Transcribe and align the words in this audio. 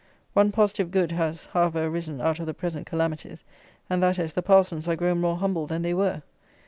One 0.33 0.51
positive 0.51 0.89
good 0.89 1.11
has, 1.11 1.45
however, 1.45 1.85
arisen 1.85 2.21
out 2.21 2.39
of 2.39 2.47
the 2.47 2.55
present 2.55 2.87
calamities, 2.87 3.43
and 3.87 4.01
that 4.01 4.17
is, 4.17 4.33
the 4.33 4.41
parsons 4.41 4.87
are 4.87 4.95
grown 4.95 5.21
more 5.21 5.37
humble 5.37 5.67
than 5.67 5.83
they 5.83 5.93
were. 5.93 6.23